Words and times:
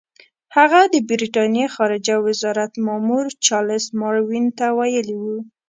هغه 0.55 0.81
د 0.93 0.95
برټانیې 1.09 1.65
خارجه 1.75 2.15
وزارت 2.27 2.71
مامور 2.85 3.25
چارلس 3.45 3.85
ماروین 3.99 4.45
ته 4.57 4.65
ویلي 4.79 5.15
وو. 5.21 5.37